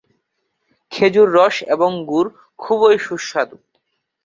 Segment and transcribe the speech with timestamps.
[0.91, 2.29] খেজুর রস এবং গুড়
[2.59, 3.57] খুবই সুস্বাদু।